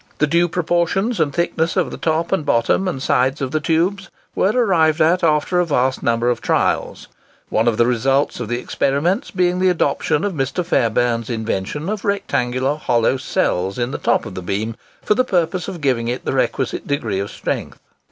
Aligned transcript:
The 0.17 0.25
due 0.25 0.47
proportions 0.47 1.19
and 1.19 1.31
thicknesses 1.31 1.77
of 1.77 1.91
the 1.91 1.97
top, 1.97 2.33
bottom, 2.43 2.87
and 2.87 2.99
sides 2.99 3.39
of 3.39 3.51
the 3.51 3.59
tubes 3.59 4.09
were 4.33 4.49
arrived 4.49 4.99
at 4.99 5.23
after 5.23 5.59
a 5.59 5.65
vast 5.67 6.01
number 6.01 6.27
of 6.31 6.41
trials; 6.41 7.07
one 7.49 7.67
of 7.67 7.77
the 7.77 7.85
results 7.85 8.39
of 8.39 8.47
the 8.47 8.57
experiments 8.57 9.29
being 9.29 9.59
the 9.59 9.69
adoption 9.69 10.23
of 10.23 10.33
Mr. 10.33 10.65
Fairbairn's 10.65 11.29
invention 11.29 11.87
of 11.87 12.03
rectangular 12.03 12.77
hollow 12.77 13.17
cells 13.17 13.77
in 13.77 13.91
the 13.91 13.99
top 13.99 14.25
of 14.25 14.33
the 14.33 14.41
beam 14.41 14.75
for 15.03 15.13
the 15.13 15.23
purpose 15.23 15.67
of 15.67 15.81
giving 15.81 16.07
it 16.07 16.25
the 16.25 16.33
requisite 16.33 16.87
degree 16.87 17.19
of 17.19 17.29
strength. 17.29 17.77